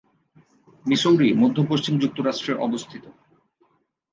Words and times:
Missouri 0.85 1.29
মধ্য-পশ্চিম 1.33 1.93
যুক্তরাষ্ট্রে 1.99 2.53
অবস্থিত। 2.57 3.03